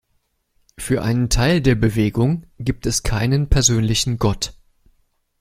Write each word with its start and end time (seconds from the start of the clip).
Für 0.79 1.03
einen 1.03 1.29
Teil 1.29 1.61
der 1.61 1.75
Bewegung 1.75 2.47
gibt 2.57 2.87
es 2.87 3.03
keinen 3.03 3.49
persönlichen 3.49 4.17
Gott. 4.17 4.55